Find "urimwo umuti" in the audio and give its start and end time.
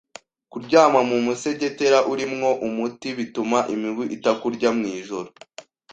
2.11-3.07